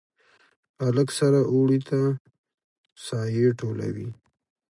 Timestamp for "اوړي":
1.53-1.79